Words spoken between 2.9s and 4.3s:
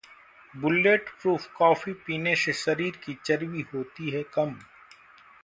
की चर्बी होती है